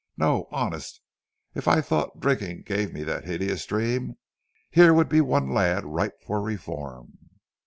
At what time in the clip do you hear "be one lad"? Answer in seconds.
5.09-5.85